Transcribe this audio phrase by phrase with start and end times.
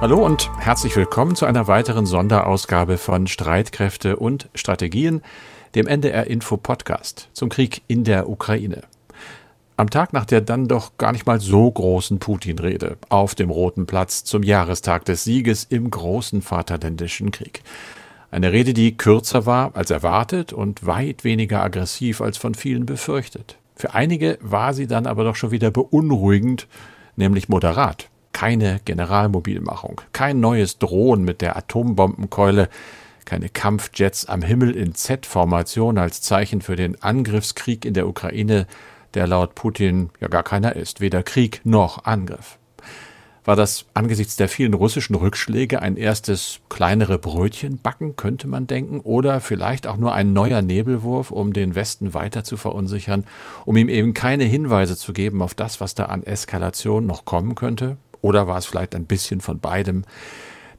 [0.00, 5.22] Hallo und herzlich willkommen zu einer weiteren Sonderausgabe von Streitkräfte und Strategien,
[5.74, 8.82] dem NDR Info Podcast zum Krieg in der Ukraine.
[9.76, 13.86] Am Tag nach der dann doch gar nicht mal so großen Putin-Rede auf dem Roten
[13.86, 17.64] Platz zum Jahrestag des Sieges im großen Vaterländischen Krieg.
[18.30, 23.56] Eine Rede, die kürzer war als erwartet und weit weniger aggressiv als von vielen befürchtet.
[23.74, 26.68] Für einige war sie dann aber doch schon wieder beunruhigend,
[27.16, 32.68] nämlich moderat keine Generalmobilmachung, kein neues Drohen mit der Atombombenkeule,
[33.24, 38.66] keine Kampfjets am Himmel in Z-Formation als Zeichen für den Angriffskrieg in der Ukraine,
[39.14, 42.58] der laut Putin ja gar keiner ist, weder Krieg noch Angriff.
[43.48, 49.00] War das angesichts der vielen russischen Rückschläge ein erstes kleinere Brötchen backen, könnte man denken,
[49.00, 53.24] oder vielleicht auch nur ein neuer Nebelwurf, um den Westen weiter zu verunsichern,
[53.64, 57.54] um ihm eben keine Hinweise zu geben auf das, was da an Eskalation noch kommen
[57.54, 57.96] könnte?
[58.20, 60.04] Oder war es vielleicht ein bisschen von beidem?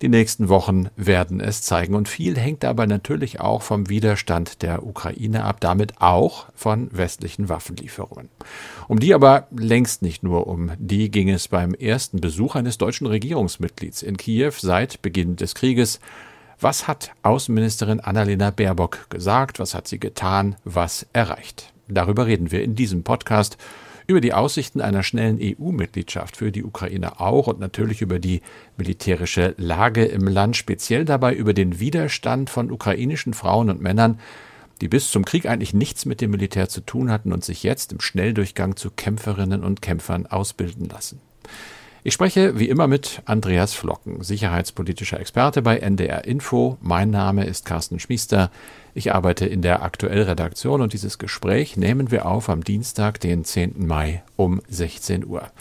[0.02, 1.94] Die nächsten Wochen werden es zeigen.
[1.94, 7.50] Und viel hängt aber natürlich auch vom Widerstand der Ukraine ab, damit auch von westlichen
[7.50, 8.30] Waffenlieferungen.
[8.88, 13.08] Um die aber längst nicht nur, um die ging es beim ersten Besuch eines deutschen
[13.08, 16.00] Regierungsmitglieds in Kiew seit Beginn des Krieges.
[16.62, 19.60] Was hat Außenministerin Annalena Baerbock gesagt?
[19.60, 20.56] Was hat sie getan?
[20.64, 21.74] Was erreicht?
[21.90, 23.58] Darüber reden wir in diesem Podcast
[24.10, 28.42] über die Aussichten einer schnellen EU-Mitgliedschaft für die Ukraine auch und natürlich über die
[28.76, 34.20] militärische Lage im Land, speziell dabei über den Widerstand von ukrainischen Frauen und Männern,
[34.82, 37.92] die bis zum Krieg eigentlich nichts mit dem Militär zu tun hatten und sich jetzt
[37.92, 41.22] im Schnelldurchgang zu Kämpferinnen und Kämpfern ausbilden lassen.
[42.02, 46.78] Ich spreche wie immer mit Andreas Flocken, sicherheitspolitischer Experte bei NDR Info.
[46.80, 48.52] Mein Name ist Carsten Schmiester.
[48.94, 53.86] Ich arbeite in der Aktuellredaktion und dieses Gespräch nehmen wir auf am Dienstag, den 10.
[53.86, 55.52] Mai um 16 Uhr.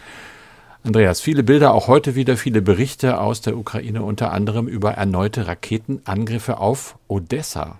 [0.85, 5.49] Andreas, viele Bilder, auch heute wieder viele Berichte aus der Ukraine, unter anderem über erneute
[5.49, 7.79] Raketenangriffe auf Odessa.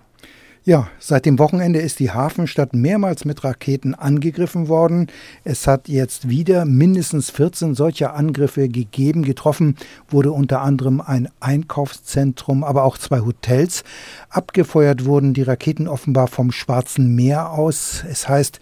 [0.65, 5.07] Ja, seit dem Wochenende ist die Hafenstadt mehrmals mit Raketen angegriffen worden.
[5.45, 9.23] Es hat jetzt wieder mindestens 14 solcher Angriffe gegeben.
[9.23, 9.77] Getroffen
[10.09, 13.85] wurde unter anderem ein Einkaufszentrum, aber auch zwei Hotels.
[14.29, 18.03] Abgefeuert wurden die Raketen offenbar vom Schwarzen Meer aus.
[18.09, 18.59] Es heißt,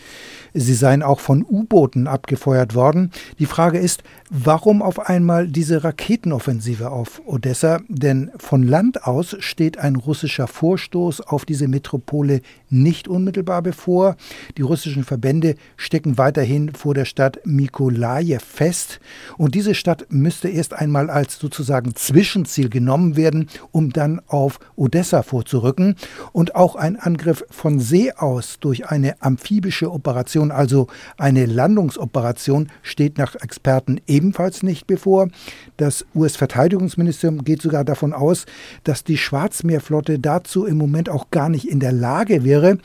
[0.53, 3.11] sie seien auch von U-Booten abgefeuert worden.
[3.39, 7.81] Die Frage ist, warum auf einmal diese Raketenoffensive auf Odessa?
[7.87, 14.15] Denn von Land aus steht ein russischer Vorstoß auf diese Metropole nicht unmittelbar bevor.
[14.57, 18.99] Die russischen Verbände stecken weiterhin vor der Stadt Mikolajew fest.
[19.37, 25.23] Und diese Stadt müsste erst einmal als sozusagen Zwischenziel genommen werden, um dann auf Odessa
[25.23, 25.95] vorzurücken.
[26.31, 33.17] Und auch ein Angriff von See aus durch eine amphibische Operation, also eine Landungsoperation, steht
[33.17, 35.29] nach Experten ebenfalls nicht bevor.
[35.77, 38.45] Das US-Verteidigungsministerium geht sogar davon aus,
[38.83, 42.77] dass die Schwarzmeerflotte dazu im Moment auch gar nicht in der Lage wäre, wäre,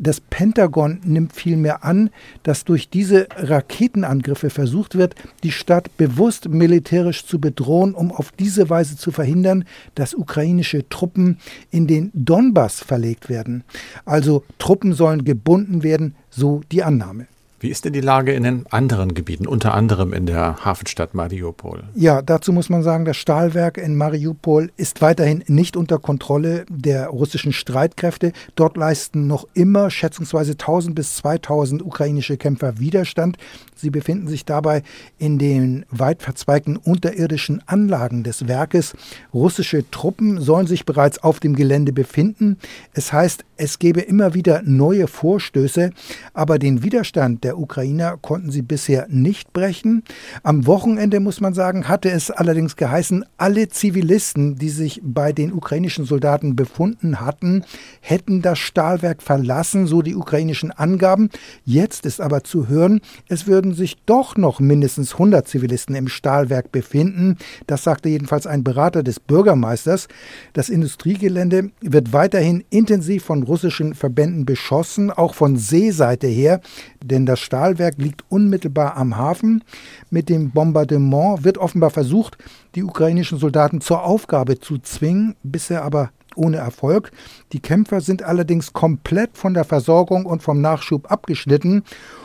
[0.00, 2.10] das Pentagon nimmt vielmehr an,
[2.44, 8.70] dass durch diese Raketenangriffe versucht wird, die Stadt bewusst militärisch zu bedrohen, um auf diese
[8.70, 9.64] Weise zu verhindern,
[9.96, 11.38] dass ukrainische Truppen
[11.72, 13.64] in den Donbass verlegt werden.
[14.04, 17.26] Also Truppen sollen gebunden werden, so die Annahme.
[17.60, 21.82] Wie ist denn die Lage in den anderen Gebieten, unter anderem in der Hafenstadt Mariupol?
[21.96, 27.08] Ja, dazu muss man sagen, das Stahlwerk in Mariupol ist weiterhin nicht unter Kontrolle der
[27.08, 28.32] russischen Streitkräfte.
[28.54, 33.38] Dort leisten noch immer schätzungsweise 1000 bis 2000 ukrainische Kämpfer Widerstand.
[33.74, 34.84] Sie befinden sich dabei
[35.18, 38.94] in den weit verzweigten unterirdischen Anlagen des Werkes.
[39.34, 42.56] Russische Truppen sollen sich bereits auf dem Gelände befinden.
[42.92, 45.90] Es heißt, es gebe immer wieder neue Vorstöße,
[46.34, 50.02] aber den Widerstand der Ukrainer konnten sie bisher nicht brechen.
[50.42, 55.52] Am Wochenende, muss man sagen, hatte es allerdings geheißen, alle Zivilisten, die sich bei den
[55.52, 57.64] ukrainischen Soldaten befunden hatten,
[58.00, 61.30] hätten das Stahlwerk verlassen, so die ukrainischen Angaben.
[61.64, 66.72] Jetzt ist aber zu hören, es würden sich doch noch mindestens 100 Zivilisten im Stahlwerk
[66.72, 67.36] befinden.
[67.66, 70.08] Das sagte jedenfalls ein Berater des Bürgermeisters.
[70.52, 76.60] Das Industriegelände wird weiterhin intensiv von russischen Verbänden beschossen, auch von Seeseite her,
[77.04, 79.64] denn das Stahlwerk liegt unmittelbar am Hafen.
[80.10, 82.38] Mit dem Bombardement wird offenbar versucht,
[82.74, 87.10] die ukrainischen Soldaten zur Aufgabe zu zwingen, bisher aber ohne Erfolg.
[87.52, 91.82] Die Kämpfer sind allerdings komplett von der Versorgung und vom Nachschub abgeschnitten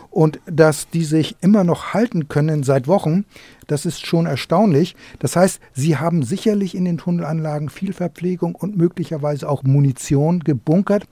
[0.09, 3.25] und dass die sich immer noch halten können seit Wochen,
[3.65, 4.95] das ist schon erstaunlich.
[5.17, 11.05] Das heißt, sie haben sicherlich in den Tunnelanlagen viel Verpflegung und möglicherweise auch Munition gebunkert,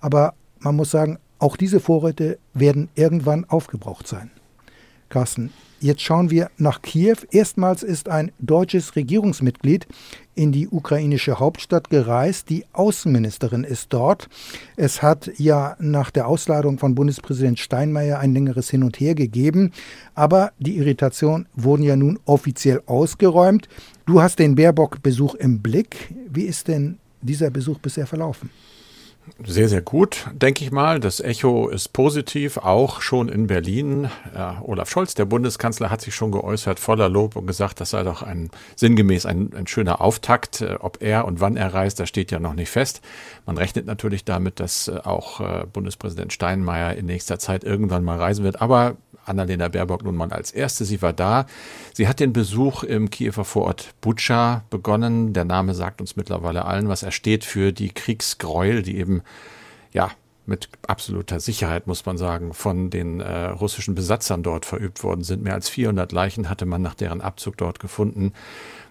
[0.00, 4.30] aber man muss sagen, auch diese Vorräte werden irgendwann aufgebraucht sein.
[5.08, 7.18] Carsten, Jetzt schauen wir nach Kiew.
[7.30, 9.86] Erstmals ist ein deutsches Regierungsmitglied
[10.34, 12.48] in die ukrainische Hauptstadt gereist.
[12.48, 14.30] Die Außenministerin ist dort.
[14.76, 19.72] Es hat ja nach der Ausladung von Bundespräsident Steinmeier ein längeres Hin und Her gegeben.
[20.14, 23.68] Aber die Irritationen wurden ja nun offiziell ausgeräumt.
[24.06, 26.14] Du hast den Baerbock-Besuch im Blick.
[26.30, 28.48] Wie ist denn dieser Besuch bisher verlaufen?
[29.44, 31.00] Sehr, sehr gut, denke ich mal.
[31.00, 34.08] Das Echo ist positiv, auch schon in Berlin.
[34.34, 38.02] Ja, Olaf Scholz, der Bundeskanzler, hat sich schon geäußert, voller Lob und gesagt, das sei
[38.02, 40.62] doch ein sinngemäß ein, ein schöner Auftakt.
[40.62, 43.00] Äh, ob er und wann er reist, das steht ja noch nicht fest.
[43.46, 48.18] Man rechnet natürlich damit, dass äh, auch äh, Bundespräsident Steinmeier in nächster Zeit irgendwann mal
[48.18, 48.62] reisen wird.
[48.62, 48.96] Aber
[49.26, 50.84] Annalena Baerbock nun mal als erste.
[50.84, 51.46] Sie war da.
[51.92, 55.32] Sie hat den Besuch im Kiewer Vorort Butscha begonnen.
[55.32, 59.15] Der Name sagt uns mittlerweile allen, was er steht für die Kriegsgräuel, die eben,
[59.92, 60.10] ja,
[60.46, 65.42] mit absoluter Sicherheit, muss man sagen, von den äh, russischen Besatzern dort verübt worden sind.
[65.42, 68.32] Mehr als 400 Leichen hatte man nach deren Abzug dort gefunden.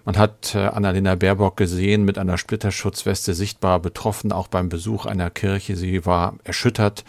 [0.04, 5.30] Man hat äh, Annalena Baerbock gesehen mit einer Splitterschutzweste sichtbar betroffen, auch beim Besuch einer
[5.30, 5.76] Kirche.
[5.76, 7.04] Sie war erschüttert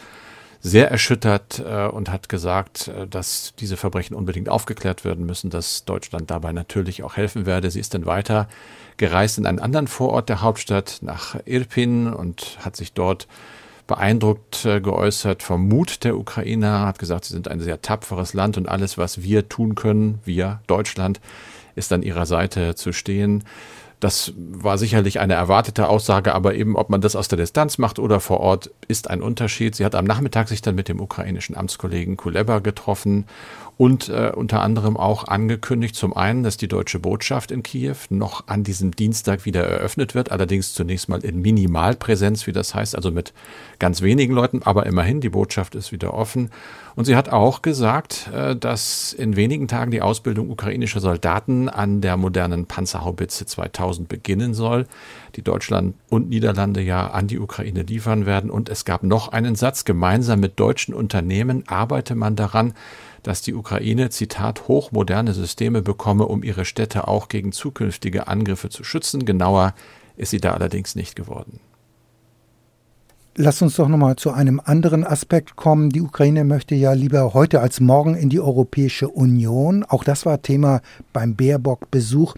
[0.61, 5.85] sehr erschüttert äh, und hat gesagt, äh, dass diese Verbrechen unbedingt aufgeklärt werden müssen, dass
[5.85, 7.71] Deutschland dabei natürlich auch helfen werde.
[7.71, 8.47] Sie ist dann weiter
[8.97, 13.27] gereist in einen anderen Vorort der Hauptstadt nach Irpin und hat sich dort
[13.87, 18.57] beeindruckt äh, geäußert vom Mut der Ukrainer, hat gesagt, sie sind ein sehr tapferes Land
[18.57, 21.21] und alles, was wir tun können, wir Deutschland,
[21.75, 23.43] ist an ihrer Seite zu stehen.
[23.99, 27.97] Das war sicherlich eine erwartete Aussage, aber eben, ob man das aus der Distanz macht
[27.97, 29.75] oder vor Ort, ist ein Unterschied.
[29.75, 33.25] Sie hat am Nachmittag sich dann mit dem ukrainischen Amtskollegen Kuleba getroffen
[33.77, 38.47] und äh, unter anderem auch angekündigt, zum einen, dass die deutsche Botschaft in Kiew noch
[38.47, 43.11] an diesem Dienstag wieder eröffnet wird, allerdings zunächst mal in Minimalpräsenz, wie das heißt, also
[43.11, 43.33] mit
[43.77, 46.49] ganz wenigen Leuten, aber immerhin, die Botschaft ist wieder offen.
[46.95, 52.01] Und sie hat auch gesagt, äh, dass in wenigen Tagen die Ausbildung ukrainischer Soldaten an
[52.01, 54.87] der modernen Panzerhaubitze 2000 beginnen soll,
[55.35, 58.49] die Deutschland und Niederlande ja an die Ukraine liefern werden.
[58.49, 62.73] Und es gab noch einen Satz, gemeinsam mit deutschen Unternehmen arbeite man daran,
[63.27, 68.85] dass die Ukraine, Zitat, hochmoderne Systeme bekomme, um ihre Städte auch gegen zukünftige Angriffe zu
[68.85, 69.25] schützen.
[69.25, 69.73] Genauer
[70.15, 71.59] ist sie da allerdings nicht geworden.
[73.35, 75.89] Lass uns doch nochmal zu einem anderen Aspekt kommen.
[75.89, 79.83] Die Ukraine möchte ja lieber heute als morgen in die Europäische Union.
[79.83, 80.81] Auch das war Thema
[81.11, 82.33] beim Baerbock-Besuch.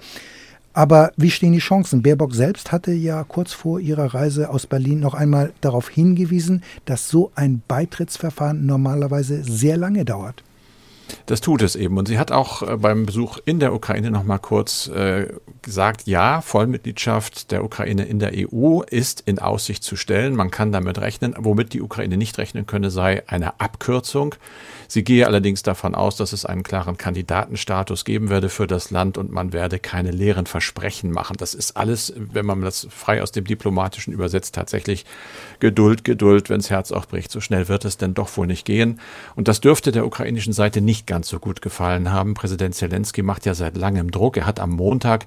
[0.73, 2.01] Aber wie stehen die Chancen?
[2.01, 7.09] Baerbock selbst hatte ja kurz vor ihrer Reise aus Berlin noch einmal darauf hingewiesen, dass
[7.09, 10.43] so ein Beitrittsverfahren normalerweise sehr lange dauert.
[11.25, 11.97] Das tut es eben.
[11.97, 15.27] Und sie hat auch äh, beim Besuch in der Ukraine noch mal kurz äh,
[15.61, 20.35] gesagt, ja, Vollmitgliedschaft der Ukraine in der EU ist in Aussicht zu stellen.
[20.35, 21.35] Man kann damit rechnen.
[21.37, 24.35] Womit die Ukraine nicht rechnen könne, sei eine Abkürzung.
[24.91, 29.19] Sie gehe allerdings davon aus, dass es einen klaren Kandidatenstatus geben werde für das Land
[29.19, 31.35] und man werde keine leeren Versprechen machen.
[31.37, 35.05] Das ist alles, wenn man das frei aus dem Diplomatischen übersetzt, tatsächlich
[35.59, 37.31] Geduld, Geduld, wenns Herz auch bricht.
[37.31, 38.99] So schnell wird es denn doch wohl nicht gehen.
[39.35, 42.33] Und das dürfte der ukrainischen Seite nicht ganz so gut gefallen haben.
[42.33, 44.37] Präsident Zelensky macht ja seit langem Druck.
[44.37, 45.25] Er hat am Montag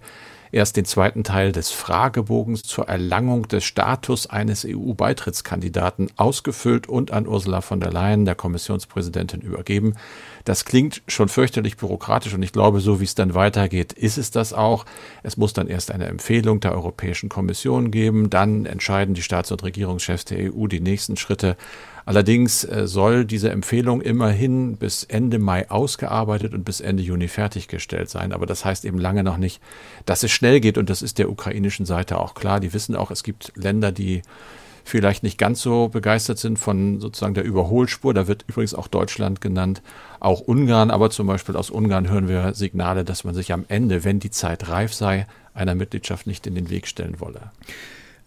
[0.53, 7.27] erst den zweiten Teil des Fragebogens zur Erlangung des Status eines EU-Beitrittskandidaten ausgefüllt und an
[7.27, 9.95] Ursula von der Leyen, der Kommissionspräsidentin, übergeben.
[10.45, 14.31] Das klingt schon fürchterlich bürokratisch und ich glaube, so wie es dann weitergeht, ist es
[14.31, 14.85] das auch.
[15.23, 19.63] Es muss dann erst eine Empfehlung der Europäischen Kommission geben, dann entscheiden die Staats- und
[19.63, 21.57] Regierungschefs der EU die nächsten Schritte.
[22.05, 28.11] Allerdings äh, soll diese Empfehlung immerhin bis Ende Mai ausgearbeitet und bis Ende Juni fertiggestellt
[28.11, 28.33] sein.
[28.33, 29.61] Aber das heißt eben lange noch nicht,
[30.05, 32.59] dass es schnell geht und das ist der ukrainischen Seite auch klar.
[32.59, 34.23] Die wissen auch, es gibt Länder, die
[34.85, 38.15] vielleicht nicht ganz so begeistert sind von sozusagen der Überholspur.
[38.15, 39.83] Da wird übrigens auch Deutschland genannt,
[40.21, 44.05] auch Ungarn, aber zum Beispiel aus Ungarn hören wir Signale, dass man sich am Ende,
[44.05, 47.51] wenn die Zeit reif sei, einer Mitgliedschaft nicht in den Weg stellen wolle.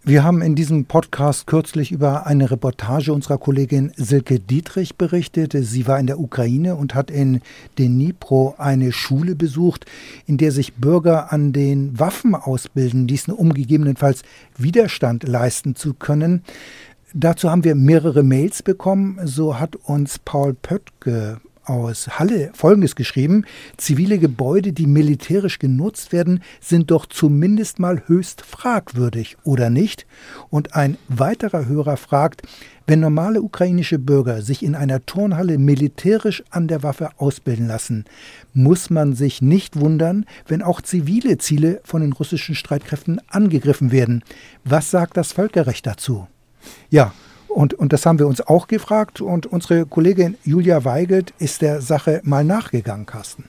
[0.07, 5.55] Wir haben in diesem Podcast kürzlich über eine Reportage unserer Kollegin Silke Dietrich berichtet.
[5.59, 7.41] Sie war in der Ukraine und hat in
[7.79, 9.87] Dnipro eine Schule besucht,
[10.27, 14.21] in der sich Bürger an den Waffen ausbilden, diesen um gegebenenfalls
[14.55, 16.43] Widerstand leisten zu können.
[17.15, 19.19] Dazu haben wir mehrere Mails bekommen.
[19.23, 23.45] So hat uns Paul Pöttke aus Halle Folgendes geschrieben.
[23.77, 30.05] Zivile Gebäude, die militärisch genutzt werden, sind doch zumindest mal höchst fragwürdig, oder nicht?
[30.49, 32.43] Und ein weiterer Hörer fragt,
[32.87, 38.05] wenn normale ukrainische Bürger sich in einer Turnhalle militärisch an der Waffe ausbilden lassen,
[38.53, 44.23] muss man sich nicht wundern, wenn auch zivile Ziele von den russischen Streitkräften angegriffen werden.
[44.63, 46.27] Was sagt das Völkerrecht dazu?
[46.89, 47.13] Ja,
[47.55, 49.21] Und, und das haben wir uns auch gefragt.
[49.21, 53.45] Und unsere Kollegin Julia Weigelt ist der Sache mal nachgegangen, Carsten.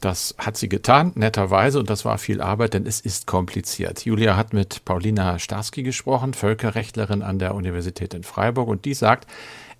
[0.00, 4.04] Das hat sie getan, netterweise, und das war viel Arbeit, denn es ist kompliziert.
[4.04, 9.28] Julia hat mit Paulina Starski gesprochen, Völkerrechtlerin an der Universität in Freiburg, und die sagt,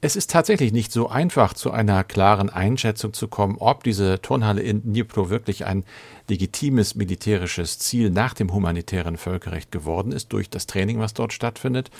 [0.00, 4.62] es ist tatsächlich nicht so einfach, zu einer klaren Einschätzung zu kommen, ob diese Turnhalle
[4.62, 5.84] in Dnipro wirklich ein
[6.28, 11.90] legitimes militärisches Ziel nach dem humanitären Völkerrecht geworden ist, durch das Training, was dort stattfindet.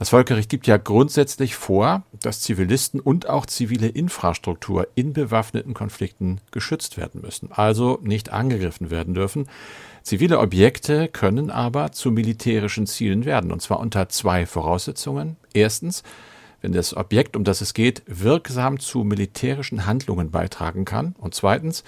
[0.00, 6.40] Das Völkerrecht gibt ja grundsätzlich vor, dass Zivilisten und auch zivile Infrastruktur in bewaffneten Konflikten
[6.52, 9.46] geschützt werden müssen, also nicht angegriffen werden dürfen.
[10.02, 15.36] Zivile Objekte können aber zu militärischen Zielen werden, und zwar unter zwei Voraussetzungen.
[15.52, 16.02] Erstens,
[16.62, 21.14] wenn das Objekt, um das es geht, wirksam zu militärischen Handlungen beitragen kann.
[21.18, 21.84] Und zweitens,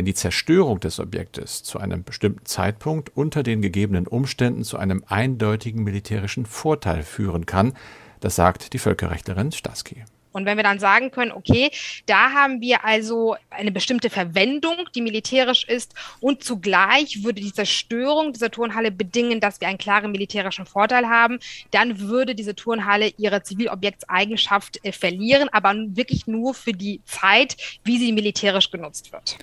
[0.00, 5.04] wenn die Zerstörung des Objektes zu einem bestimmten Zeitpunkt unter den gegebenen Umständen zu einem
[5.06, 7.74] eindeutigen militärischen Vorteil führen kann.
[8.20, 10.04] Das sagt die Völkerrechtlerin Staski.
[10.32, 11.70] Und wenn wir dann sagen können, okay,
[12.06, 18.32] da haben wir also eine bestimmte Verwendung, die militärisch ist, und zugleich würde die Zerstörung
[18.32, 21.40] dieser Turnhalle bedingen, dass wir einen klaren militärischen Vorteil haben,
[21.72, 27.98] dann würde diese Turnhalle ihre Zivilobjektseigenschaft äh, verlieren, aber wirklich nur für die Zeit, wie
[27.98, 29.36] sie militärisch genutzt wird.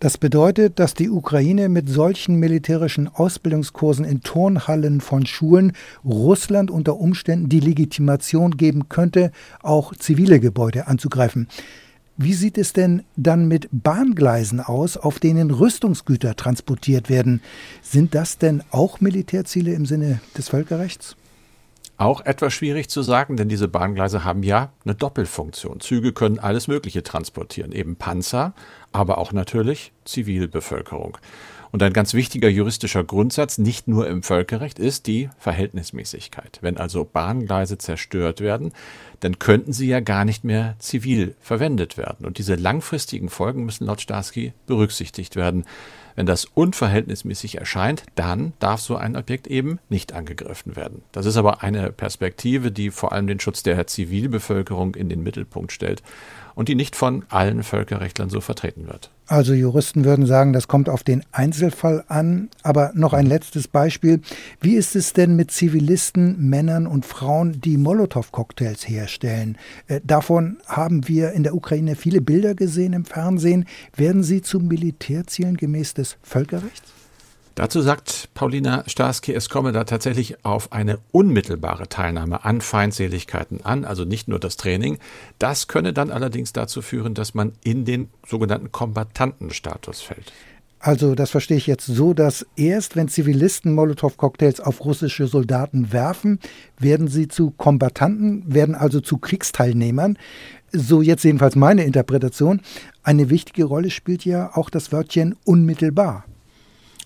[0.00, 5.72] Das bedeutet, dass die Ukraine mit solchen militärischen Ausbildungskursen in Turnhallen von Schulen
[6.04, 11.48] Russland unter Umständen die Legitimation geben könnte, auch zivile Gebäude anzugreifen.
[12.16, 17.40] Wie sieht es denn dann mit Bahngleisen aus, auf denen Rüstungsgüter transportiert werden?
[17.82, 21.16] Sind das denn auch Militärziele im Sinne des Völkerrechts?
[21.98, 25.80] Auch etwas schwierig zu sagen, denn diese Bahngleise haben ja eine Doppelfunktion.
[25.80, 28.54] Züge können alles Mögliche transportieren, eben Panzer,
[28.92, 31.18] aber auch natürlich Zivilbevölkerung.
[31.72, 36.58] Und ein ganz wichtiger juristischer Grundsatz, nicht nur im Völkerrecht, ist die Verhältnismäßigkeit.
[36.62, 38.72] Wenn also Bahngleise zerstört werden,
[39.18, 42.26] dann könnten sie ja gar nicht mehr zivil verwendet werden.
[42.26, 45.64] Und diese langfristigen Folgen müssen laut Starsky berücksichtigt werden.
[46.18, 51.02] Wenn das unverhältnismäßig erscheint, dann darf so ein Objekt eben nicht angegriffen werden.
[51.12, 55.70] Das ist aber eine Perspektive, die vor allem den Schutz der Zivilbevölkerung in den Mittelpunkt
[55.70, 56.02] stellt
[56.56, 59.10] und die nicht von allen Völkerrechtlern so vertreten wird.
[59.28, 62.48] Also Juristen würden sagen, das kommt auf den Einzelfall an.
[62.62, 64.22] Aber noch ein letztes Beispiel.
[64.62, 69.58] Wie ist es denn mit Zivilisten, Männern und Frauen, die Molotow-Cocktails herstellen?
[69.86, 73.66] Äh, davon haben wir in der Ukraine viele Bilder gesehen im Fernsehen.
[73.94, 76.97] Werden sie zu Militärzielen gemäß des Völkerrechts?
[77.58, 83.84] Dazu sagt Paulina Starski, es komme da tatsächlich auf eine unmittelbare Teilnahme an Feindseligkeiten an,
[83.84, 84.98] also nicht nur das Training.
[85.40, 90.32] Das könne dann allerdings dazu führen, dass man in den sogenannten Kombattantenstatus fällt.
[90.78, 96.38] Also das verstehe ich jetzt so, dass erst wenn Zivilisten Molotow-Cocktails auf russische Soldaten werfen,
[96.78, 100.16] werden sie zu Kombattanten, werden also zu Kriegsteilnehmern.
[100.70, 102.60] So jetzt jedenfalls meine Interpretation.
[103.02, 106.24] Eine wichtige Rolle spielt ja auch das Wörtchen unmittelbar.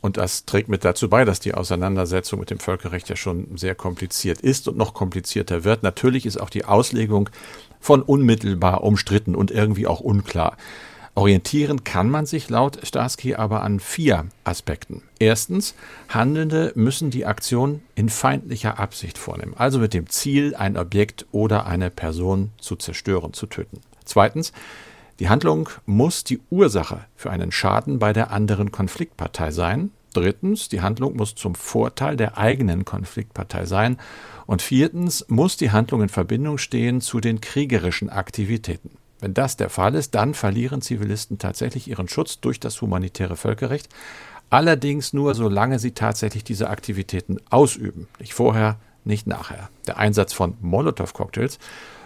[0.03, 3.77] Und das trägt mit dazu bei, dass die Auseinandersetzung mit dem Völkerrecht ja schon sehr
[3.77, 5.85] kompliziert ist und noch komplizierter wird.
[5.85, 7.31] Natürlich ist auch die Auslegung
[7.81, 10.57] von unmittelbar umstritten und irgendwie auch unklar.
[11.15, 15.03] Orientieren kann man sich laut Starsky aber an vier Aspekten.
[15.19, 15.75] Erstens,
[16.09, 21.67] Handelnde müssen die Aktion in feindlicher Absicht vornehmen, also mit dem Ziel, ein Objekt oder
[21.67, 23.81] eine Person zu zerstören, zu töten.
[24.05, 24.53] Zweitens,
[25.23, 29.93] die Handlung muss die Ursache für einen Schaden bei der anderen Konfliktpartei sein.
[30.15, 33.99] Drittens, die Handlung muss zum Vorteil der eigenen Konfliktpartei sein.
[34.47, 38.91] Und viertens, muss die Handlung in Verbindung stehen zu den kriegerischen Aktivitäten.
[39.21, 43.91] Wenn das der Fall ist, dann verlieren Zivilisten tatsächlich ihren Schutz durch das humanitäre Völkerrecht.
[44.51, 48.09] Allerdings nur, solange sie tatsächlich diese Aktivitäten ausüben.
[48.19, 49.69] Nicht vorher, nicht nachher.
[49.87, 51.59] Der Einsatz von Molotow-Cocktails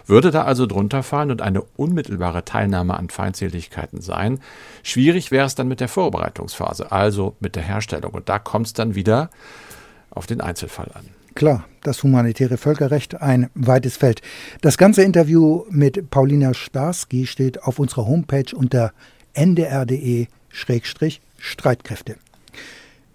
[0.05, 4.39] würde da also drunter fallen und eine unmittelbare Teilnahme an Feindseligkeiten sein.
[4.83, 8.13] Schwierig wäre es dann mit der Vorbereitungsphase, also mit der Herstellung.
[8.13, 9.29] Und da kommt es dann wieder
[10.09, 11.05] auf den Einzelfall an.
[11.35, 14.23] Klar, das humanitäre Völkerrecht ein weites Feld.
[14.61, 18.91] Das ganze Interview mit Paulina Starski steht auf unserer Homepage unter
[19.33, 22.15] ndr.de-streitkräfte.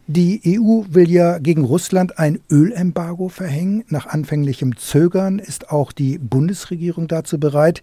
[0.08, 3.84] Die EU will ja gegen Russland ein Ölembargo verhängen.
[3.88, 7.82] Nach anfänglichem Zögern ist auch die Bundesregierung dazu bereit.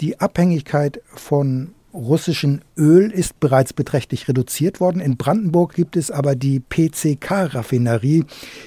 [0.00, 5.00] Die Abhängigkeit von russischem Öl ist bereits beträchtlich reduziert worden.
[5.00, 8.24] In Brandenburg gibt es aber die PCK-Raffinerie,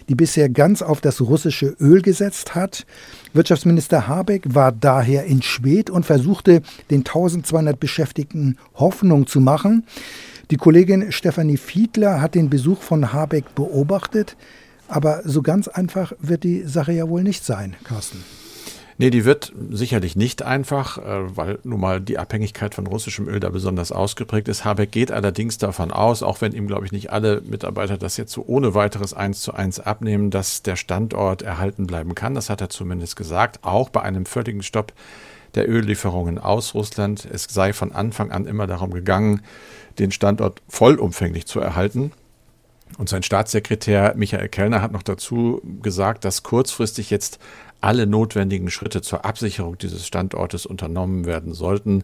[0.07, 2.85] die bisher ganz auf das russische Öl gesetzt hat.
[3.33, 9.85] Wirtschaftsminister Habeck war daher in Schwedt und versuchte, den 1200 Beschäftigten Hoffnung zu machen.
[10.51, 14.35] Die Kollegin Stefanie Fiedler hat den Besuch von Habeck beobachtet,
[14.89, 18.21] aber so ganz einfach wird die Sache ja wohl nicht sein, Carsten.
[18.97, 23.39] Nee, die wird sicherlich nicht einfach, äh, weil nun mal die Abhängigkeit von russischem Öl
[23.39, 24.65] da besonders ausgeprägt ist.
[24.65, 28.33] Habeck geht allerdings davon aus, auch wenn ihm, glaube ich, nicht alle Mitarbeiter das jetzt
[28.33, 32.35] so ohne weiteres eins zu eins abnehmen, dass der Standort erhalten bleiben kann.
[32.35, 34.91] Das hat er zumindest gesagt, auch bei einem völligen Stopp
[35.55, 37.27] der Öllieferungen aus Russland.
[37.31, 39.41] Es sei von Anfang an immer darum gegangen,
[39.99, 42.11] den Standort vollumfänglich zu erhalten.
[42.97, 47.39] Und sein Staatssekretär Michael Kellner hat noch dazu gesagt, dass kurzfristig jetzt
[47.79, 52.03] alle notwendigen Schritte zur Absicherung dieses Standortes unternommen werden sollten,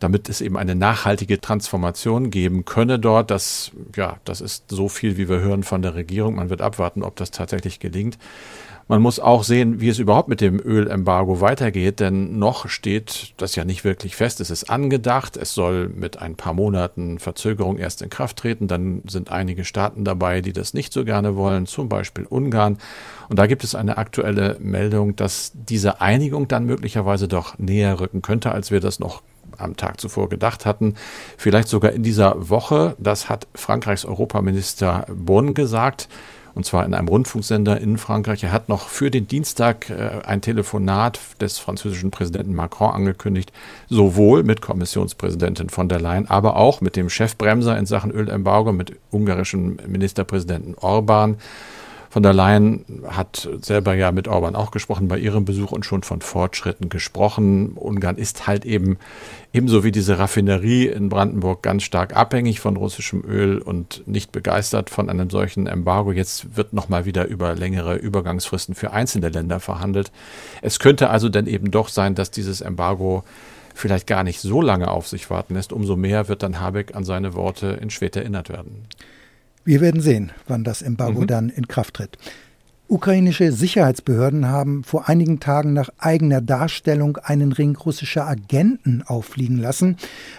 [0.00, 3.30] damit es eben eine nachhaltige Transformation geben könne dort.
[3.30, 6.36] Das, ja, das ist so viel, wie wir hören von der Regierung.
[6.36, 8.18] Man wird abwarten, ob das tatsächlich gelingt.
[8.90, 13.54] Man muss auch sehen, wie es überhaupt mit dem Ölembargo weitergeht, denn noch steht das
[13.54, 14.40] ja nicht wirklich fest.
[14.40, 18.66] Es ist angedacht, es soll mit ein paar Monaten Verzögerung erst in Kraft treten.
[18.66, 22.78] Dann sind einige Staaten dabei, die das nicht so gerne wollen, zum Beispiel Ungarn.
[23.28, 28.22] Und da gibt es eine aktuelle Meldung, dass diese Einigung dann möglicherweise doch näher rücken
[28.22, 29.22] könnte, als wir das noch
[29.60, 30.94] am Tag zuvor gedacht hatten.
[31.36, 32.96] Vielleicht sogar in dieser Woche.
[32.98, 36.08] Das hat Frankreichs Europaminister Bonn gesagt
[36.54, 38.42] und zwar in einem Rundfunksender in Frankreich.
[38.42, 43.52] Er hat noch für den Dienstag äh, ein Telefonat des französischen Präsidenten Macron angekündigt,
[43.88, 48.96] sowohl mit Kommissionspräsidentin von der Leyen, aber auch mit dem Chefbremser in Sachen Ölembargo, mit
[49.10, 51.36] ungarischen Ministerpräsidenten Orban.
[52.12, 56.02] Von der Leyen hat selber ja mit Orban auch gesprochen bei ihrem Besuch und schon
[56.02, 57.74] von Fortschritten gesprochen.
[57.76, 58.98] Ungarn ist halt eben
[59.52, 64.90] ebenso wie diese Raffinerie in Brandenburg ganz stark abhängig von russischem Öl und nicht begeistert
[64.90, 66.10] von einem solchen Embargo.
[66.10, 70.10] Jetzt wird nochmal wieder über längere Übergangsfristen für einzelne Länder verhandelt.
[70.62, 73.22] Es könnte also dann eben doch sein, dass dieses Embargo
[73.72, 75.72] vielleicht gar nicht so lange auf sich warten lässt.
[75.72, 78.88] Umso mehr wird dann Habeck an seine Worte in Schwed erinnert werden.
[79.64, 81.26] Wir werden sehen, wann das Embargo mhm.
[81.26, 82.16] dann in Kraft tritt.
[82.90, 89.96] Ukrainische Sicherheitsbehörden haben vor einigen Tagen nach eigener Darstellung einen Ring russischer Agenten auffliegen lassen.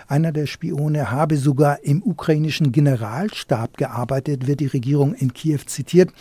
[0.09, 6.11] Einer der Spione habe sogar im ukrainischen Generalstab gearbeitet, wird die Regierung in Kiew zitiert.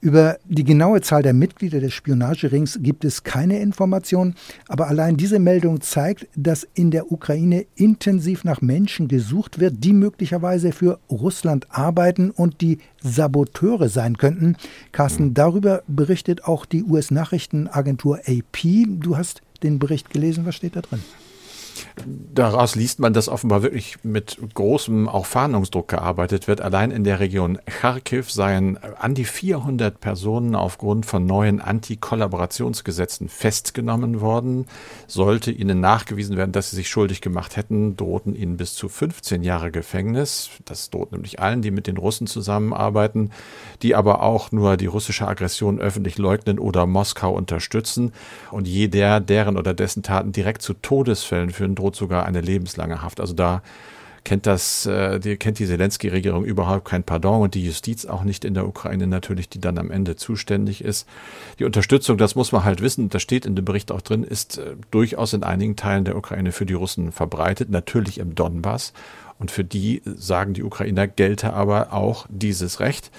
[0.00, 4.36] Über die genaue Zahl der Mitglieder des Spionagerings gibt es keine Informationen,
[4.68, 9.92] aber allein diese Meldung zeigt, dass in der Ukraine intensiv nach Menschen gesucht wird, die
[9.92, 14.56] möglicherweise für Russland arbeiten und die Saboteure sein könnten.
[14.92, 18.86] Carsten, darüber berichtet auch die US-Nachrichtenagentur AP.
[18.86, 21.00] Du hast den Bericht gelesen, was steht da drin?
[22.34, 26.60] Daraus liest man, dass offenbar wirklich mit großem auch Fahndungsdruck gearbeitet wird.
[26.60, 34.20] Allein in der Region Kharkiv seien an die 400 Personen aufgrund von neuen Antikollaborationsgesetzen festgenommen
[34.20, 34.66] worden.
[35.06, 39.42] Sollte ihnen nachgewiesen werden, dass sie sich schuldig gemacht hätten, drohten ihnen bis zu 15
[39.42, 40.50] Jahre Gefängnis.
[40.64, 43.30] Das droht nämlich allen, die mit den Russen zusammenarbeiten,
[43.82, 48.12] die aber auch nur die russische Aggression öffentlich leugnen oder Moskau unterstützen.
[48.50, 53.20] Und jeder, deren oder dessen Taten direkt zu Todesfällen führen, droht sogar eine lebenslange Haft.
[53.20, 53.62] Also da
[54.24, 58.44] kennt das, äh, die, kennt die Zelensky-Regierung überhaupt kein Pardon und die Justiz auch nicht
[58.44, 61.08] in der Ukraine natürlich, die dann am Ende zuständig ist.
[61.58, 64.58] Die Unterstützung, das muss man halt wissen, das steht in dem Bericht auch drin, ist
[64.58, 68.92] äh, durchaus in einigen Teilen der Ukraine für die Russen verbreitet, natürlich im Donbass.
[69.38, 73.10] Und für die, sagen die Ukrainer, gelte aber auch dieses Recht.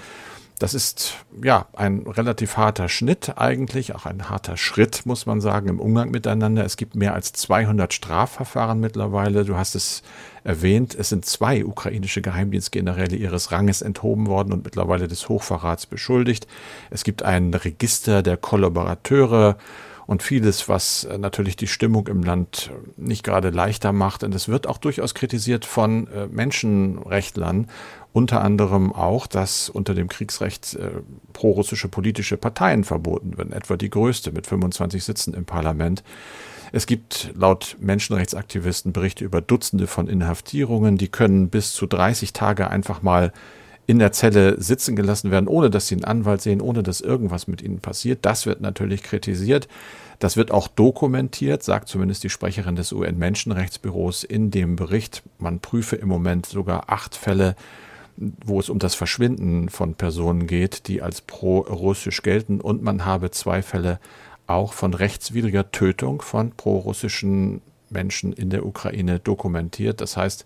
[0.60, 5.70] Das ist ja ein relativ harter Schnitt eigentlich, auch ein harter Schritt, muss man sagen,
[5.70, 6.66] im Umgang miteinander.
[6.66, 9.46] Es gibt mehr als 200 Strafverfahren mittlerweile.
[9.46, 10.04] Du hast es
[10.44, 16.46] erwähnt, es sind zwei ukrainische Geheimdienstgeneräle ihres Ranges enthoben worden und mittlerweile des Hochverrats beschuldigt.
[16.90, 19.58] Es gibt ein Register der Kollaborateure
[20.10, 24.24] und vieles, was äh, natürlich die Stimmung im Land nicht gerade leichter macht.
[24.24, 27.68] Und es wird auch durchaus kritisiert von äh, Menschenrechtlern,
[28.12, 30.90] unter anderem auch, dass unter dem Kriegsrecht äh,
[31.32, 36.04] prorussische politische Parteien verboten werden, etwa die größte mit 25 Sitzen im Parlament.
[36.72, 42.72] Es gibt laut Menschenrechtsaktivisten Berichte über Dutzende von Inhaftierungen, die können bis zu 30 Tage
[42.72, 43.32] einfach mal
[43.90, 47.48] in der Zelle sitzen gelassen werden, ohne dass sie einen Anwalt sehen, ohne dass irgendwas
[47.48, 48.20] mit ihnen passiert.
[48.22, 49.68] Das wird natürlich kritisiert.
[50.20, 55.24] Das wird auch dokumentiert, sagt zumindest die Sprecherin des UN-Menschenrechtsbüros in dem Bericht.
[55.40, 57.56] Man prüfe im Moment sogar acht Fälle,
[58.16, 62.62] wo es um das Verschwinden von Personen geht, die als pro-russisch gelten.
[62.62, 64.00] Und man habe zwei Fälle
[64.46, 70.00] auch von rechtswidriger Tötung von pro-russischen Menschen in der Ukraine dokumentiert.
[70.00, 70.46] Das heißt,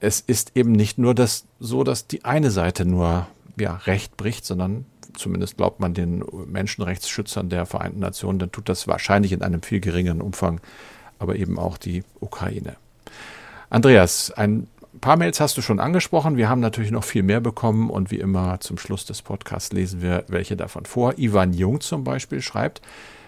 [0.00, 3.26] es ist eben nicht nur das, so, dass die eine Seite nur
[3.58, 8.86] ja, Recht bricht, sondern zumindest glaubt man den Menschenrechtsschützern der Vereinten Nationen, dann tut das
[8.86, 10.60] wahrscheinlich in einem viel geringeren Umfang,
[11.18, 12.76] aber eben auch die Ukraine.
[13.70, 14.68] Andreas, ein
[15.00, 16.36] paar Mails hast du schon angesprochen.
[16.36, 20.02] Wir haben natürlich noch viel mehr bekommen und wie immer zum Schluss des Podcasts lesen
[20.02, 21.18] wir welche davon vor.
[21.18, 22.82] Ivan Jung zum Beispiel schreibt,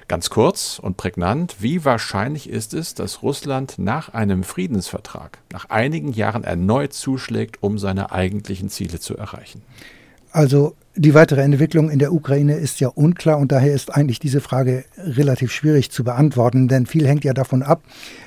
[0.09, 6.13] Ganz kurz und prägnant, wie wahrscheinlich ist es, dass Russland nach einem Friedensvertrag nach einigen
[6.13, 9.61] Jahren erneut zuschlägt, um seine eigentlichen Ziele zu erreichen?
[10.33, 14.41] Also die weitere Entwicklung in der Ukraine ist ja unklar und daher ist eigentlich diese
[14.41, 17.83] Frage relativ schwierig zu beantworten, denn viel hängt ja davon ab,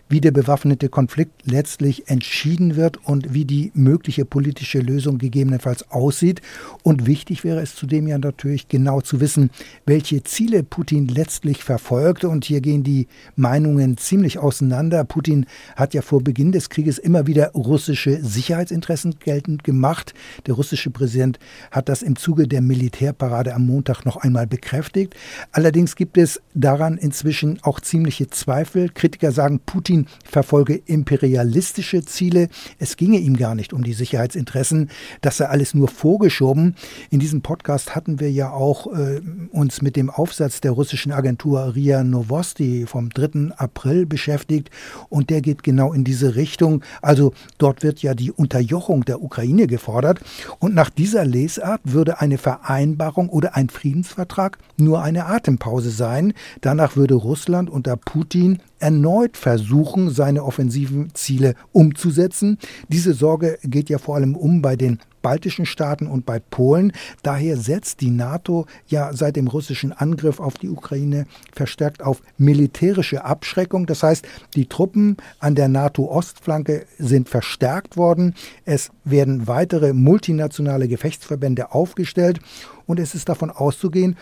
[0.07, 6.41] wie der bewaffnete Konflikt letztlich entschieden wird und wie die mögliche politische Lösung gegebenenfalls aussieht.
[6.83, 9.51] Und wichtig wäre es zudem ja natürlich genau zu wissen,
[9.85, 12.25] welche Ziele Putin letztlich verfolgt.
[12.25, 13.07] Und hier gehen die
[13.37, 15.05] Meinungen ziemlich auseinander.
[15.05, 15.45] Putin
[15.77, 20.13] hat ja vor Beginn des Krieges immer wieder russische Sicherheitsinteressen geltend gemacht.
[20.45, 21.39] Der russische Präsident
[21.71, 25.15] hat das im Zuge der Militärparade am Montag noch einmal bekräftigt.
[25.51, 28.89] Allerdings gibt es daran inzwischen auch ziemliche Zweifel.
[28.89, 32.49] Kritiker sagen, Putin verfolge imperialistische Ziele.
[32.79, 34.89] Es ginge ihm gar nicht um die Sicherheitsinteressen.
[35.21, 36.75] Das sei alles nur vorgeschoben.
[37.09, 39.21] In diesem Podcast hatten wir ja auch äh,
[39.51, 43.55] uns mit dem Aufsatz der russischen Agentur RIA Novosti vom 3.
[43.55, 44.69] April beschäftigt
[45.09, 46.83] und der geht genau in diese Richtung.
[47.01, 50.19] Also dort wird ja die Unterjochung der Ukraine gefordert
[50.59, 56.33] und nach dieser Lesart würde eine Vereinbarung oder ein Friedensvertrag nur eine Atempause sein.
[56.59, 62.57] Danach würde Russland unter Putin erneut versuchen, seine offensiven Ziele umzusetzen.
[62.89, 66.91] Diese Sorge geht ja vor allem um bei den baltischen Staaten und bei Polen.
[67.23, 73.23] Daher setzt die NATO ja seit dem russischen Angriff auf die Ukraine verstärkt auf militärische
[73.23, 73.85] Abschreckung.
[73.85, 78.35] Das heißt, die Truppen an der NATO-Ostflanke sind verstärkt worden.
[78.65, 82.39] Es werden weitere multinationale Gefechtsverbände aufgestellt
[82.85, 84.17] und es ist davon auszugehen,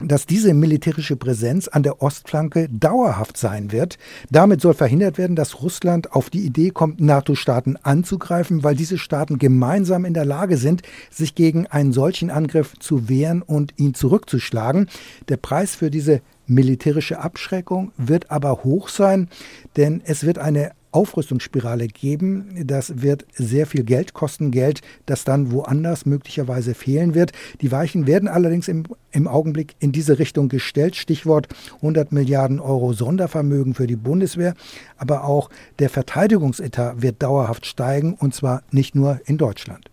[0.00, 3.98] dass diese militärische Präsenz an der Ostflanke dauerhaft sein wird.
[4.30, 9.38] Damit soll verhindert werden, dass Russland auf die Idee kommt, NATO-Staaten anzugreifen, weil diese Staaten
[9.38, 14.88] gemeinsam in der Lage sind, sich gegen einen solchen Angriff zu wehren und ihn zurückzuschlagen.
[15.28, 19.28] Der Preis für diese militärische Abschreckung wird aber hoch sein,
[19.76, 22.48] denn es wird eine Aufrüstungsspirale geben.
[22.64, 27.32] Das wird sehr viel Geld kosten, Geld, das dann woanders möglicherweise fehlen wird.
[27.60, 30.96] Die Weichen werden allerdings im, im Augenblick in diese Richtung gestellt.
[30.96, 34.54] Stichwort 100 Milliarden Euro Sondervermögen für die Bundeswehr.
[34.96, 39.90] Aber auch der Verteidigungsetat wird dauerhaft steigen und zwar nicht nur in Deutschland.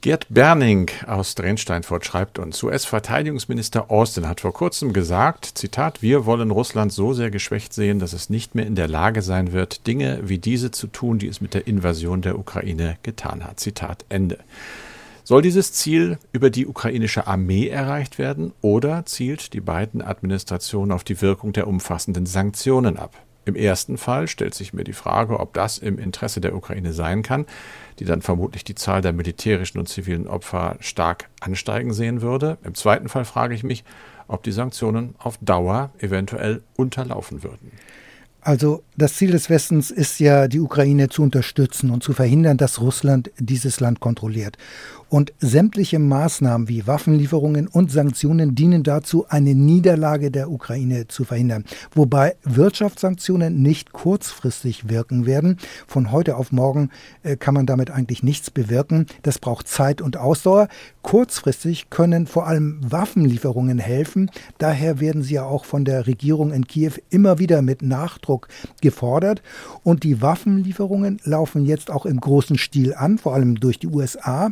[0.00, 6.52] Gerd Berning aus Drensteinfurt schreibt uns, US-Verteidigungsminister Austin hat vor kurzem gesagt, Zitat, wir wollen
[6.52, 10.20] Russland so sehr geschwächt sehen, dass es nicht mehr in der Lage sein wird, Dinge
[10.22, 13.58] wie diese zu tun, die es mit der Invasion der Ukraine getan hat.
[13.58, 14.38] Zitat Ende.
[15.24, 21.02] Soll dieses Ziel über die ukrainische Armee erreicht werden oder zielt die beiden Administrationen auf
[21.02, 23.16] die Wirkung der umfassenden Sanktionen ab?
[23.48, 27.22] Im ersten Fall stellt sich mir die Frage, ob das im Interesse der Ukraine sein
[27.22, 27.46] kann,
[27.98, 32.58] die dann vermutlich die Zahl der militärischen und zivilen Opfer stark ansteigen sehen würde.
[32.62, 33.84] Im zweiten Fall frage ich mich,
[34.26, 37.72] ob die Sanktionen auf Dauer eventuell unterlaufen würden.
[38.42, 42.82] Also das Ziel des Westens ist ja, die Ukraine zu unterstützen und zu verhindern, dass
[42.82, 44.58] Russland dieses Land kontrolliert.
[45.10, 51.64] Und sämtliche Maßnahmen wie Waffenlieferungen und Sanktionen dienen dazu, eine Niederlage der Ukraine zu verhindern.
[51.94, 55.56] Wobei Wirtschaftssanktionen nicht kurzfristig wirken werden.
[55.86, 56.90] Von heute auf morgen
[57.22, 59.06] äh, kann man damit eigentlich nichts bewirken.
[59.22, 60.68] Das braucht Zeit und Ausdauer.
[61.00, 64.30] Kurzfristig können vor allem Waffenlieferungen helfen.
[64.58, 68.48] Daher werden sie ja auch von der Regierung in Kiew immer wieder mit Nachdruck
[68.82, 69.42] gefordert.
[69.82, 74.50] Und die Waffenlieferungen laufen jetzt auch im großen Stil an, vor allem durch die USA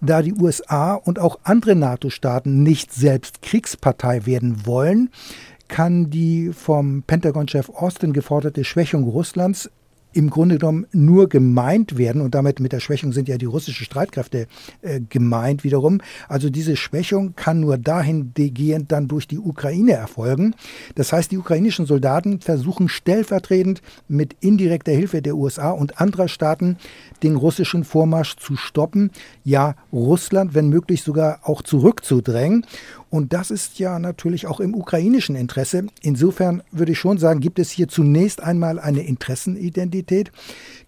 [0.00, 5.10] da die USA und auch andere NATO-Staaten nicht selbst Kriegspartei werden wollen,
[5.68, 9.70] kann die vom Pentagon-Chef Austin geforderte Schwächung Russlands
[10.12, 13.84] im Grunde genommen nur gemeint werden und damit mit der Schwächung sind ja die russischen
[13.84, 14.46] Streitkräfte
[14.82, 16.00] äh, gemeint wiederum.
[16.28, 20.54] Also diese Schwächung kann nur dahingehend dann durch die Ukraine erfolgen.
[20.94, 26.76] Das heißt, die ukrainischen Soldaten versuchen stellvertretend mit indirekter Hilfe der USA und anderer Staaten
[27.22, 29.10] den russischen Vormarsch zu stoppen,
[29.44, 32.66] ja Russland, wenn möglich sogar auch zurückzudrängen.
[33.10, 35.86] Und das ist ja natürlich auch im ukrainischen Interesse.
[36.00, 40.30] Insofern würde ich schon sagen, gibt es hier zunächst einmal eine Interessenidentität.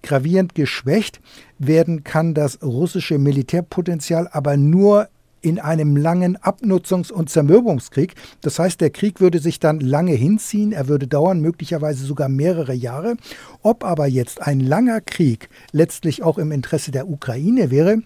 [0.02, 1.20] Gravierend geschwächt
[1.58, 5.08] werden kann das russische Militärpotenzial aber nur
[5.42, 8.14] in einem langen Abnutzungs- und Zermürbungskrieg.
[8.40, 12.72] Das heißt, der Krieg würde sich dann lange hinziehen, er würde dauern, möglicherweise sogar mehrere
[12.72, 13.16] Jahre.
[13.60, 17.98] Ob aber jetzt ein langer Krieg letztlich auch im Interesse der Ukraine wäre,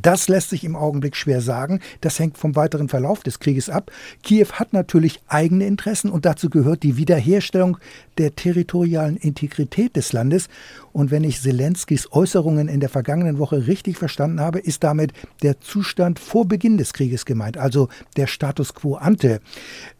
[0.00, 1.80] Das lässt sich im Augenblick schwer sagen.
[2.00, 3.90] Das hängt vom weiteren Verlauf des Krieges ab.
[4.22, 7.78] Kiew hat natürlich eigene Interessen und dazu gehört die Wiederherstellung
[8.18, 10.48] der territorialen Integrität des Landes.
[10.92, 15.60] Und wenn ich Zelenskys Äußerungen in der vergangenen Woche richtig verstanden habe, ist damit der
[15.60, 19.40] Zustand vor Beginn des Krieges gemeint, also der Status quo ante.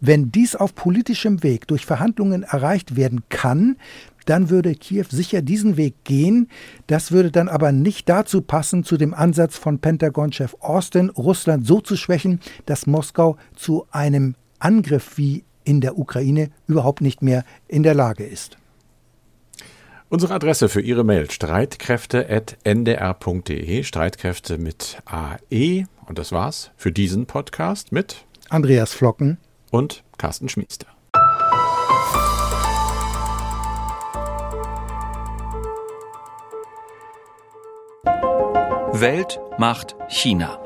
[0.01, 3.77] Wenn dies auf politischem Weg durch Verhandlungen erreicht werden kann,
[4.25, 6.49] dann würde Kiew sicher diesen Weg gehen.
[6.87, 11.81] Das würde dann aber nicht dazu passen, zu dem Ansatz von Pentagon-Chef Austin, Russland so
[11.81, 17.83] zu schwächen, dass Moskau zu einem Angriff wie in der Ukraine überhaupt nicht mehr in
[17.83, 18.59] der Lage ist.
[20.09, 25.87] Unsere Adresse für Ihre Mail streitkräfte.ndr.de, Streitkräfte mit AE.
[26.07, 29.39] Und das war's für diesen Podcast mit Andreas Flocken
[29.71, 30.89] und Carsten Schmiester.
[39.02, 40.60] Welt macht China.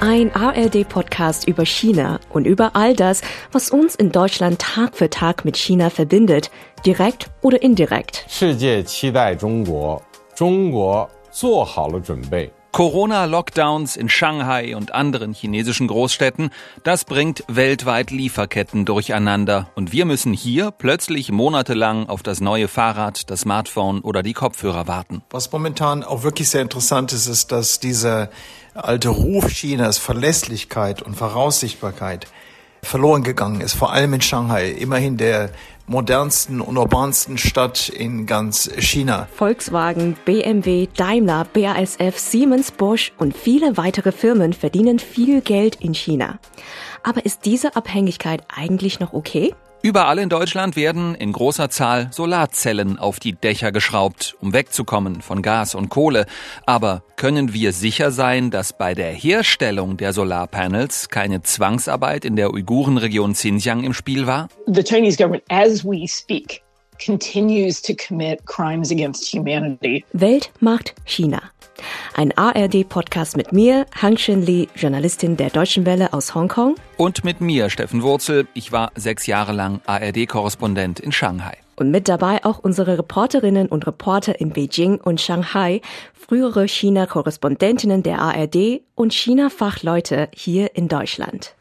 [0.00, 3.20] Ein ARD-Podcast über China und über all das,
[3.52, 6.50] was uns in Deutschland Tag für Tag mit China verbindet,
[6.86, 8.24] direkt oder indirekt.
[8.28, 10.00] 世界期待中国，
[10.34, 12.50] 中国做好了准备。
[12.73, 16.49] Corona-Lockdowns in Shanghai und anderen chinesischen Großstädten,
[16.83, 23.29] das bringt weltweit Lieferketten durcheinander und wir müssen hier plötzlich monatelang auf das neue Fahrrad,
[23.29, 25.21] das Smartphone oder die Kopfhörer warten.
[25.29, 28.31] Was momentan auch wirklich sehr interessant ist, ist, dass dieser
[28.73, 32.25] alte Ruf Chinas, Verlässlichkeit und Voraussichtbarkeit
[32.83, 35.49] verloren gegangen ist, vor allem in Shanghai, immerhin der
[35.87, 39.27] modernsten und urbansten Stadt in ganz China.
[39.35, 46.39] Volkswagen, BMW, Daimler, BASF, Siemens, Bosch und viele weitere Firmen verdienen viel Geld in China.
[47.03, 49.53] Aber ist diese Abhängigkeit eigentlich noch okay?
[49.85, 55.41] Überall in Deutschland werden in großer Zahl Solarzellen auf die Dächer geschraubt, um wegzukommen von
[55.41, 56.25] Gas und Kohle.
[56.65, 62.53] Aber können wir sicher sein, dass bei der Herstellung der Solarpanels keine Zwangsarbeit in der
[62.53, 64.47] Uigurenregion Xinjiang im Spiel war?
[64.67, 66.63] The Chinese government, as we speak,
[67.05, 70.05] continues to commit crimes against humanity.
[70.13, 71.41] Welt macht China.
[72.15, 76.75] Ein ARD-Podcast mit mir, Hangshen Li, Journalistin der Deutschen Welle aus Hongkong.
[76.97, 78.47] Und mit mir, Steffen Wurzel.
[78.53, 81.57] Ich war sechs Jahre lang ARD-Korrespondent in Shanghai.
[81.75, 85.81] Und mit dabei auch unsere Reporterinnen und Reporter in Beijing und Shanghai,
[86.13, 91.55] frühere China-Korrespondentinnen der ARD und China-Fachleute hier in Deutschland.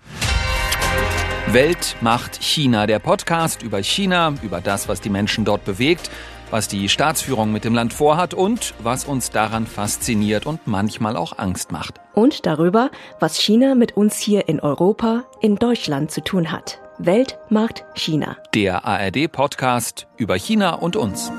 [1.48, 6.10] Welt macht China, der Podcast über China, über das, was die Menschen dort bewegt,
[6.52, 11.38] was die Staatsführung mit dem Land vorhat und was uns daran fasziniert und manchmal auch
[11.38, 11.94] Angst macht.
[12.14, 16.78] Und darüber, was China mit uns hier in Europa, in Deutschland zu tun hat.
[16.98, 18.36] Welt macht China.
[18.54, 21.32] Der ARD-Podcast über China und uns.